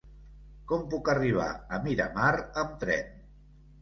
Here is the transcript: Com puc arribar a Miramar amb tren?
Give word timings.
Com 0.71 0.87
puc 0.93 1.11
arribar 1.13 1.47
a 1.77 1.81
Miramar 1.85 2.33
amb 2.63 2.77
tren? 2.85 3.13